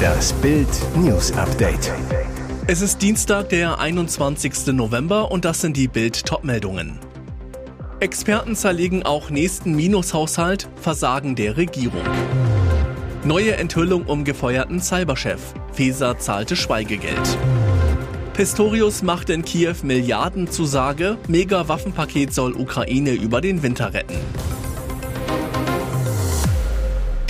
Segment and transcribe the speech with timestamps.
[0.00, 1.92] Das Bild News Update.
[2.66, 4.68] Es ist Dienstag, der 21.
[4.68, 6.98] November und das sind die Bild Topmeldungen.
[8.00, 12.04] Experten zerlegen auch nächsten Minushaushalt, Versagen der Regierung.
[13.24, 15.52] Neue Enthüllung um gefeuerten Cyberchef.
[15.72, 17.38] Feser zahlte Schweigegeld.
[18.32, 21.18] Pistorius macht in Kiew Milliardenzusage.
[21.28, 24.16] Mega-Waffenpaket soll Ukraine über den Winter retten.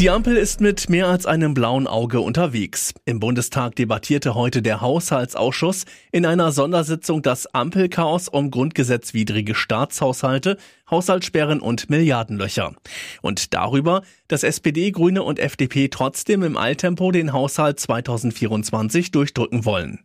[0.00, 2.94] Die Ampel ist mit mehr als einem blauen Auge unterwegs.
[3.04, 10.56] Im Bundestag debattierte heute der Haushaltsausschuss in einer Sondersitzung das Ampelchaos um grundgesetzwidrige Staatshaushalte,
[10.90, 12.74] Haushaltssperren und Milliardenlöcher.
[13.22, 20.00] Und darüber, dass SPD, Grüne und FDP trotzdem im Eiltempo den Haushalt 2024 durchdrücken wollen.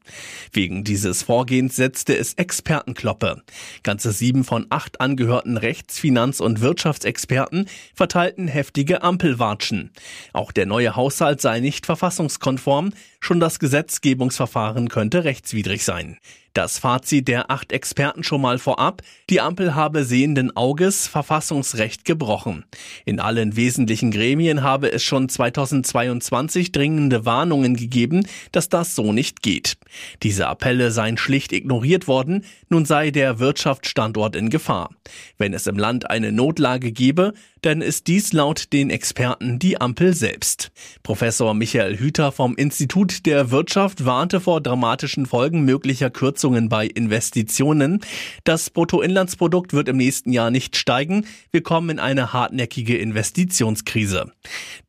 [0.51, 3.41] Wegen dieses Vorgehens setzte es Expertenkloppe.
[3.83, 9.91] Ganze sieben von acht angehörten Rechts-, Finanz- und Wirtschaftsexperten verteilten heftige Ampelwatschen.
[10.33, 12.91] Auch der neue Haushalt sei nicht verfassungskonform,
[13.25, 16.19] schon das Gesetzgebungsverfahren könnte rechtswidrig sein.
[16.55, 22.63] Das Fazit der acht Experten schon mal vorab, die Ampel habe sehenden Auges Verfassungsrecht gebrochen.
[23.03, 29.41] In allen wesentlichen Gremien habe es schon 2022 dringende Warnungen gegeben, dass das so nicht
[29.41, 29.75] geht.
[30.23, 34.91] Diese Appelle seien schlicht ignoriert worden, nun sei der Wirtschaftsstandort in Gefahr.
[35.37, 37.33] Wenn es im Land eine Notlage gebe,
[37.65, 40.71] dann ist dies laut den Experten die Ampel selbst.
[41.01, 48.01] Professor Michael Hüter vom Institut der Wirtschaft warnte vor dramatischen Folgen möglicher Kürzungen bei Investitionen.
[48.43, 51.25] Das Bruttoinlandsprodukt wird im nächsten Jahr nicht steigen.
[51.51, 54.31] Wir kommen in eine hartnäckige Investitionskrise.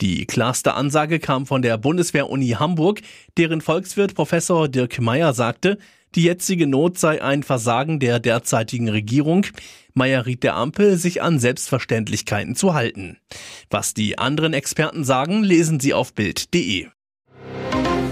[0.03, 3.01] Die klarste Ansage kam von der Bundeswehr-Uni Hamburg,
[3.39, 5.79] deren Volkswirt Professor Dirk Meyer sagte,
[6.15, 9.47] die jetzige Not sei ein Versagen der derzeitigen Regierung.
[9.95, 13.19] Meyer riet der Ampel, sich an Selbstverständlichkeiten zu halten.
[13.71, 16.89] Was die anderen Experten sagen, lesen Sie auf Bild.de.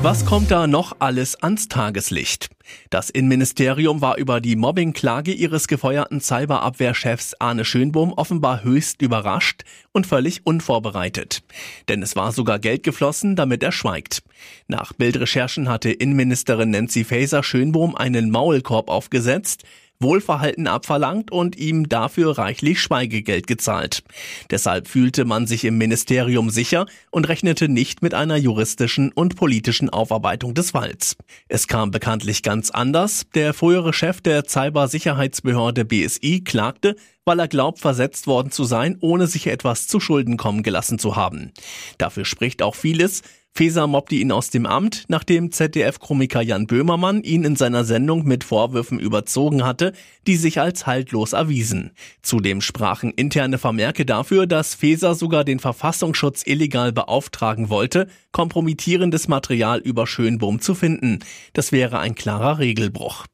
[0.04, 2.50] Was kommt da noch alles ans Tageslicht?
[2.90, 9.62] Das Innenministerium war über die Mobbingklage ihres gefeuerten Cyberabwehrchefs Arne Schönbohm offenbar höchst überrascht
[9.92, 11.42] und völlig unvorbereitet.
[11.88, 14.22] Denn es war sogar Geld geflossen, damit er schweigt.
[14.68, 19.64] Nach Bildrecherchen hatte Innenministerin Nancy Faeser Schönbohm einen Maulkorb aufgesetzt,
[20.00, 24.02] Wohlverhalten abverlangt und ihm dafür reichlich Schweigegeld gezahlt.
[24.50, 29.90] Deshalb fühlte man sich im Ministerium sicher und rechnete nicht mit einer juristischen und politischen
[29.90, 31.16] Aufarbeitung des Falls.
[31.48, 33.26] Es kam bekanntlich ganz anders.
[33.34, 39.26] Der frühere Chef der Cybersicherheitsbehörde BSI klagte, weil er glaubt, versetzt worden zu sein, ohne
[39.26, 41.52] sich etwas zu Schulden kommen gelassen zu haben.
[41.98, 43.22] Dafür spricht auch vieles,
[43.56, 48.42] Feser mobbte ihn aus dem Amt, nachdem ZDF-Komiker Jan Böhmermann ihn in seiner Sendung mit
[48.42, 49.92] Vorwürfen überzogen hatte,
[50.26, 51.92] die sich als haltlos erwiesen.
[52.20, 59.78] Zudem sprachen interne Vermerke dafür, dass Feser sogar den Verfassungsschutz illegal beauftragen wollte, kompromittierendes Material
[59.78, 61.20] über Schönbohm zu finden.
[61.52, 63.26] Das wäre ein klarer Regelbruch.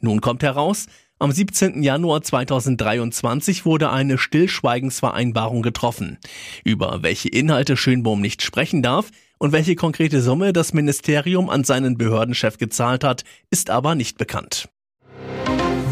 [0.00, 0.84] Nun kommt heraus,
[1.22, 1.84] am 17.
[1.84, 6.18] Januar 2023 wurde eine Stillschweigensvereinbarung getroffen.
[6.64, 11.96] Über welche Inhalte Schönbohm nicht sprechen darf, und welche konkrete Summe das Ministerium an seinen
[11.96, 14.68] Behördenchef gezahlt hat, ist aber nicht bekannt.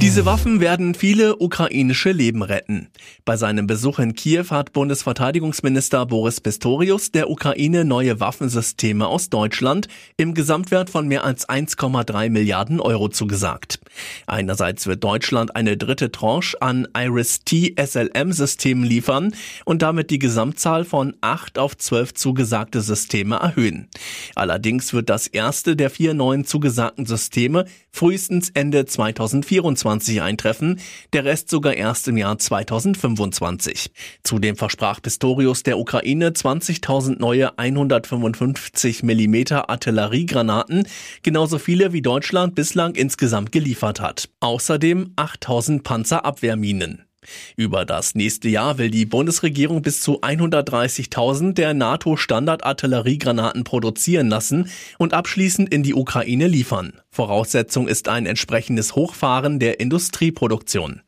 [0.01, 2.89] Diese Waffen werden viele ukrainische Leben retten.
[3.27, 9.89] Bei seinem Besuch in Kiew hat Bundesverteidigungsminister Boris Pistorius der Ukraine neue Waffensysteme aus Deutschland
[10.17, 13.79] im Gesamtwert von mehr als 1,3 Milliarden Euro zugesagt.
[14.27, 19.35] Einerseits wird Deutschland eine dritte Tranche an Iris-T SLM-Systemen liefern
[19.67, 23.89] und damit die Gesamtzahl von acht auf zwölf zugesagte Systeme erhöhen.
[24.35, 30.81] Allerdings wird das erste der vier neuen zugesagten Systeme frühestens Ende 2024 2024 eintreffen,
[31.13, 33.91] der Rest sogar erst im Jahr 2025.
[34.23, 39.37] Zudem versprach Pistorius der Ukraine 20.000 neue 155 mm
[39.67, 40.87] Artilleriegranaten,
[41.23, 44.29] genauso viele wie Deutschland bislang insgesamt geliefert hat.
[44.41, 47.10] Außerdem 8.000 Panzerabwehrminen.
[47.57, 54.69] Über das nächste Jahr will die Bundesregierung bis zu 130.000 der NATO-Standard-Artilleriegranaten produzieren lassen
[54.99, 56.93] und abschließend in die Ukraine liefern.
[57.13, 61.01] Voraussetzung ist ein entsprechendes Hochfahren der Industrieproduktion.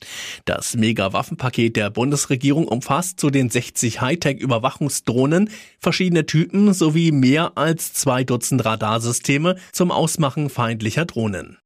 [0.44, 5.48] Das Mega-Waffenpaket der Bundesregierung umfasst zu den 60 Hightech-Überwachungsdrohnen
[5.78, 11.58] verschiedene Typen sowie mehr als zwei Dutzend Radarsysteme zum Ausmachen feindlicher Drohnen.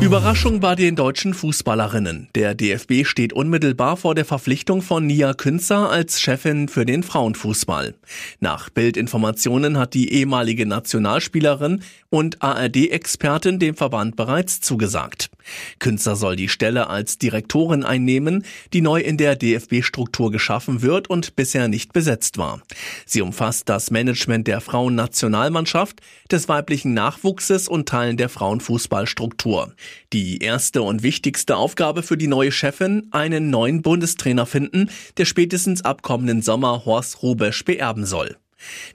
[0.00, 2.28] Überraschung bei den deutschen Fußballerinnen.
[2.34, 7.94] Der DFB steht unmittelbar vor der Verpflichtung von Nia Künzer als Chefin für den Frauenfußball.
[8.38, 15.30] Nach Bildinformationen hat die ehemalige Nationalspielerin und ARD-Expertin dem Verband bereits zugesagt.
[15.78, 21.36] Künzer soll die Stelle als Direktorin einnehmen, die neu in der DFB-Struktur geschaffen wird und
[21.36, 22.62] bisher nicht besetzt war.
[23.04, 26.00] Sie umfasst das Management der Frauennationalmannschaft,
[26.30, 29.74] des weiblichen Nachwuchses und Teilen der Frauenfußballstruktur.
[30.12, 35.84] Die erste und wichtigste Aufgabe für die neue Chefin, einen neuen Bundestrainer finden, der spätestens
[35.84, 38.36] ab kommenden Sommer Horst Rubesch beerben soll.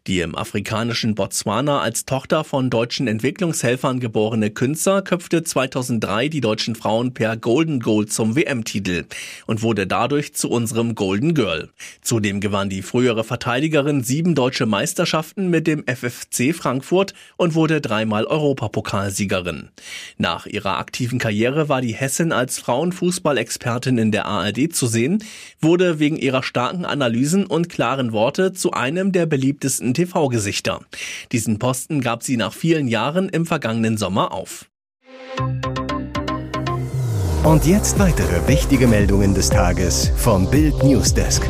[0.07, 6.75] Die im afrikanischen Botswana als Tochter von deutschen Entwicklungshelfern geborene Künzer köpfte 2003 die deutschen
[6.75, 9.05] Frauen per Golden Goal zum WM-Titel
[9.45, 11.69] und wurde dadurch zu unserem Golden Girl.
[12.01, 18.25] Zudem gewann die frühere Verteidigerin sieben deutsche Meisterschaften mit dem FFC Frankfurt und wurde dreimal
[18.25, 19.69] Europapokalsiegerin.
[20.17, 25.23] Nach ihrer aktiven Karriere war die Hessin als Frauenfußballexpertin in der ARD zu sehen,
[25.59, 30.79] wurde wegen ihrer starken Analysen und klaren Worte zu einem der beliebtesten beliebtesten TV-Gesichter.
[31.31, 34.69] Diesen Posten gab sie nach vielen Jahren im vergangenen Sommer auf.
[37.43, 41.41] Und jetzt weitere wichtige Meldungen des Tages vom Bild Newsdesk.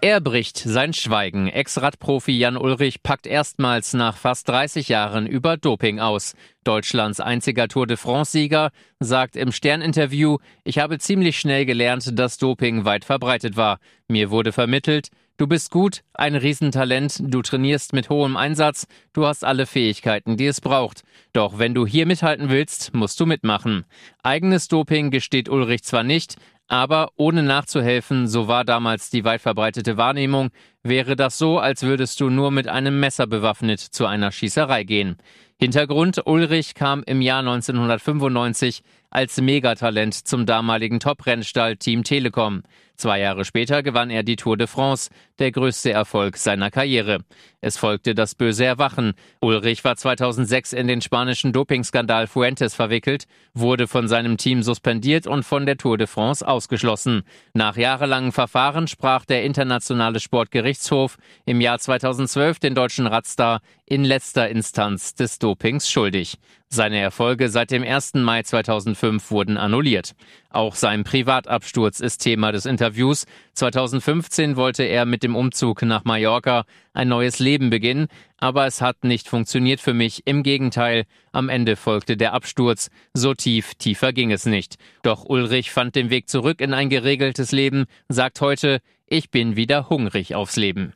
[0.00, 1.48] Er bricht sein Schweigen.
[1.48, 6.36] Ex-Radprofi Jan Ulrich packt erstmals nach fast 30 Jahren über Doping aus.
[6.62, 12.84] Deutschlands einziger Tour de France-Sieger sagt im Stern-Interview, ich habe ziemlich schnell gelernt, dass Doping
[12.84, 13.80] weit verbreitet war.
[14.06, 19.44] Mir wurde vermittelt, du bist gut, ein Riesentalent, du trainierst mit hohem Einsatz, du hast
[19.44, 21.02] alle Fähigkeiten, die es braucht.
[21.32, 23.84] Doch wenn du hier mithalten willst, musst du mitmachen.
[24.22, 26.36] Eigenes Doping gesteht Ulrich zwar nicht,
[26.68, 30.50] aber ohne nachzuhelfen, so war damals die weit verbreitete Wahrnehmung,
[30.82, 35.16] wäre das so, als würdest du nur mit einem Messer bewaffnet zu einer Schießerei gehen.
[35.58, 42.62] Hintergrund Ulrich kam im Jahr 1995 als Megatalent zum damaligen Top-Rennstall Team Telekom.
[42.96, 47.20] Zwei Jahre später gewann er die Tour de France, der größte Erfolg seiner Karriere.
[47.60, 49.12] Es folgte das böse Erwachen.
[49.40, 55.44] Ulrich war 2006 in den spanischen Dopingskandal Fuentes verwickelt, wurde von seinem Team suspendiert und
[55.44, 57.22] von der Tour de France ausgeschlossen.
[57.54, 64.48] Nach jahrelangen Verfahren sprach der internationale Sportgerichtshof im Jahr 2012 den deutschen Radstar in letzter
[64.48, 66.36] Instanz des Dopings schuldig.
[66.70, 68.14] Seine Erfolge seit dem 1.
[68.14, 70.12] Mai 2005 wurden annulliert.
[70.50, 73.24] Auch sein Privatabsturz ist Thema des Interviews.
[73.54, 79.02] 2015 wollte er mit dem Umzug nach Mallorca ein neues Leben beginnen, aber es hat
[79.02, 80.26] nicht funktioniert für mich.
[80.26, 82.90] Im Gegenteil, am Ende folgte der Absturz.
[83.14, 84.76] So tief, tiefer ging es nicht.
[85.02, 89.88] Doch Ulrich fand den Weg zurück in ein geregeltes Leben, sagt heute, ich bin wieder
[89.88, 90.92] hungrig aufs Leben.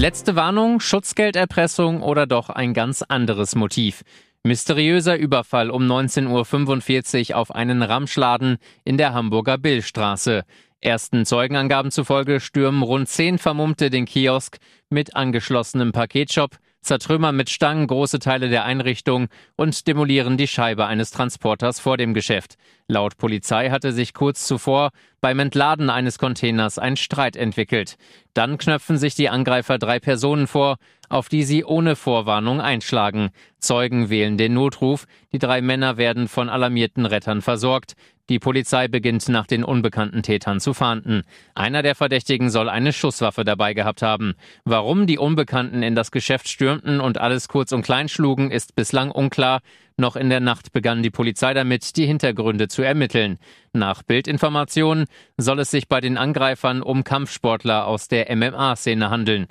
[0.00, 4.00] Letzte Warnung, Schutzgelderpressung oder doch ein ganz anderes Motiv.
[4.42, 10.44] Mysteriöser Überfall um 19.45 Uhr auf einen Ramschladen in der Hamburger Billstraße.
[10.80, 14.56] Ersten Zeugenangaben zufolge stürmen rund zehn Vermummte den Kiosk
[14.88, 21.10] mit angeschlossenem Paketshop zertrümmern mit Stangen große Teile der Einrichtung und demolieren die Scheibe eines
[21.10, 22.54] Transporters vor dem Geschäft.
[22.90, 24.90] Laut Polizei hatte sich kurz zuvor
[25.20, 27.94] beim Entladen eines Containers ein Streit entwickelt.
[28.34, 30.76] Dann knöpfen sich die Angreifer drei Personen vor,
[31.08, 33.30] auf die sie ohne Vorwarnung einschlagen.
[33.60, 37.94] Zeugen wählen den Notruf, die drei Männer werden von alarmierten Rettern versorgt.
[38.28, 41.22] Die Polizei beginnt nach den unbekannten Tätern zu fahnden.
[41.54, 44.34] Einer der Verdächtigen soll eine Schusswaffe dabei gehabt haben.
[44.64, 49.10] Warum die Unbekannten in das Geschäft stürmten und alles kurz und klein schlugen, ist bislang
[49.10, 49.60] unklar.
[50.00, 53.38] Noch in der Nacht begann die Polizei damit, die Hintergründe zu ermitteln.
[53.74, 55.04] Nach Bildinformationen
[55.36, 59.48] soll es sich bei den Angreifern um Kampfsportler aus der MMA-Szene handeln.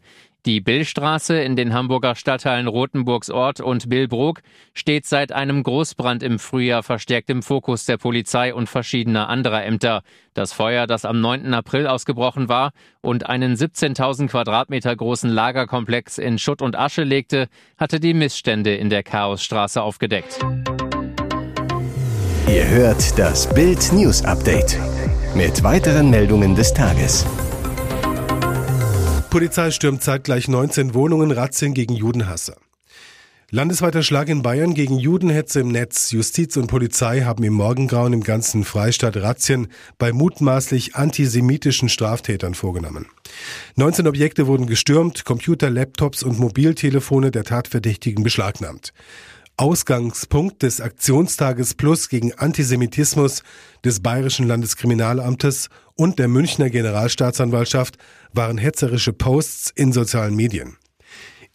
[0.49, 4.41] Die Billstraße in den Hamburger Stadtteilen Rothenburgs Ort und Billbrook
[4.73, 10.01] steht seit einem Großbrand im Frühjahr verstärkt im Fokus der Polizei und verschiedener anderer Ämter.
[10.33, 11.53] Das Feuer, das am 9.
[11.53, 17.99] April ausgebrochen war und einen 17.000 Quadratmeter großen Lagerkomplex in Schutt und Asche legte, hatte
[17.99, 20.39] die Missstände in der Chaosstraße aufgedeckt.
[22.47, 24.79] Ihr hört das Bild News Update
[25.35, 27.27] mit weiteren Meldungen des Tages.
[29.29, 32.57] Polizei stürmt zeitgleich 19 Wohnungen, Razzien gegen Judenhasser.
[33.51, 36.11] Landesweiter Schlag in Bayern gegen Judenhetze im Netz.
[36.11, 39.67] Justiz und Polizei haben im Morgengrauen im ganzen Freistaat Razzien
[39.99, 43.05] bei mutmaßlich antisemitischen Straftätern vorgenommen.
[43.75, 48.93] 19 Objekte wurden gestürmt, Computer, Laptops und Mobiltelefone der Tatverdächtigen beschlagnahmt.
[49.59, 53.43] Ausgangspunkt des Aktionstages Plus gegen Antisemitismus
[53.83, 57.97] des Bayerischen Landeskriminalamtes und der Münchner Generalstaatsanwaltschaft
[58.31, 60.77] waren hetzerische Posts in sozialen Medien.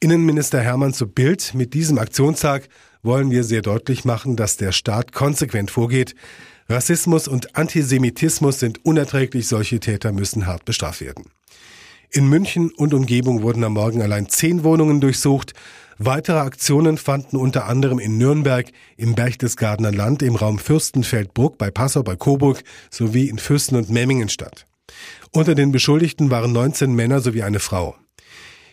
[0.00, 2.68] Innenminister Hermann zu Bild, mit diesem Aktionstag
[3.02, 6.14] wollen wir sehr deutlich machen, dass der Staat konsequent vorgeht.
[6.68, 11.24] Rassismus und Antisemitismus sind unerträglich, solche Täter müssen hart bestraft werden.
[12.16, 15.52] In München und Umgebung wurden am Morgen allein zehn Wohnungen durchsucht.
[15.98, 22.04] Weitere Aktionen fanden unter anderem in Nürnberg, im Berchtesgadener Land, im Raum Fürstenfeldbruck, bei Passau,
[22.04, 24.64] bei Coburg sowie in Fürsten und Memmingen statt.
[25.32, 27.96] Unter den Beschuldigten waren 19 Männer sowie eine Frau.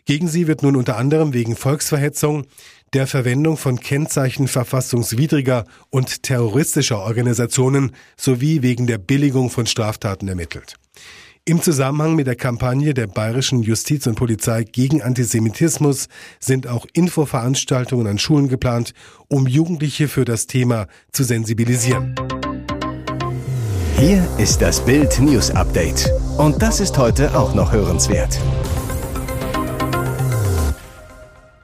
[0.05, 2.45] Gegen sie wird nun unter anderem wegen Volksverhetzung,
[2.93, 10.75] der Verwendung von Kennzeichen verfassungswidriger und terroristischer Organisationen sowie wegen der Billigung von Straftaten ermittelt.
[11.43, 16.07] Im Zusammenhang mit der Kampagne der bayerischen Justiz und Polizei gegen Antisemitismus
[16.39, 18.93] sind auch Infoveranstaltungen an Schulen geplant,
[19.27, 22.13] um Jugendliche für das Thema zu sensibilisieren.
[23.97, 26.11] Hier ist das Bild News Update.
[26.37, 28.39] Und das ist heute auch noch hörenswert.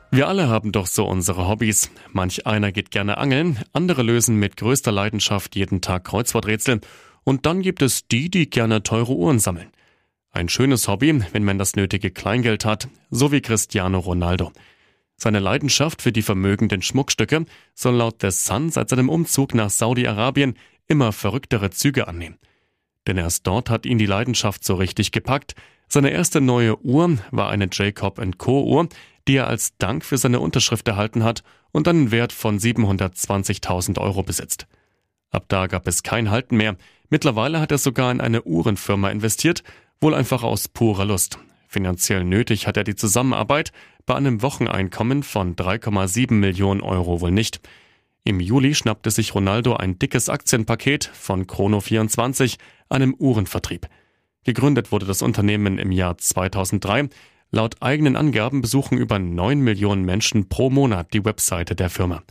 [0.09, 1.91] Wir alle haben doch so unsere Hobbys.
[2.11, 6.81] Manch einer geht gerne angeln, andere lösen mit größter Leidenschaft jeden Tag Kreuzworträtsel
[7.27, 9.73] und dann gibt es die, die gerne teure Uhren sammeln.
[10.31, 14.53] Ein schönes Hobby, wenn man das nötige Kleingeld hat, so wie Cristiano Ronaldo.
[15.17, 17.43] Seine Leidenschaft für die vermögenden Schmuckstücke
[17.73, 20.53] soll laut The Sun seit seinem Umzug nach Saudi-Arabien
[20.87, 22.37] immer verrücktere Züge annehmen.
[23.07, 25.55] Denn erst dort hat ihn die Leidenschaft so richtig gepackt.
[25.89, 28.63] Seine erste neue Uhr war eine Jacob Co.
[28.63, 28.87] Uhr,
[29.27, 31.43] die er als Dank für seine Unterschrift erhalten hat
[31.73, 34.65] und einen Wert von 720.000 Euro besitzt.
[35.31, 36.75] Ab da gab es kein Halten mehr.
[37.09, 39.63] Mittlerweile hat er sogar in eine Uhrenfirma investiert,
[40.01, 41.39] wohl einfach aus purer Lust.
[41.67, 43.71] Finanziell nötig hat er die Zusammenarbeit
[44.05, 47.59] bei einem Wocheneinkommen von 3,7 Millionen Euro wohl nicht.
[48.23, 52.57] Im Juli schnappte sich Ronaldo ein dickes Aktienpaket von Chrono24,
[52.89, 53.87] einem Uhrenvertrieb.
[54.43, 57.09] Gegründet wurde das Unternehmen im Jahr 2003.
[57.51, 62.23] Laut eigenen Angaben besuchen über 9 Millionen Menschen pro Monat die Webseite der Firma.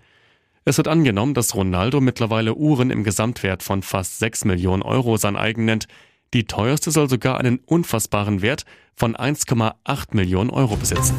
[0.69, 5.37] Es wird angenommen, dass Ronaldo mittlerweile Uhren im Gesamtwert von fast 6 Millionen Euro sein
[5.37, 5.87] eigen nennt.
[6.35, 8.65] Die teuerste soll sogar einen unfassbaren Wert
[8.97, 11.15] von 1,8 Millionen Euro besitzen.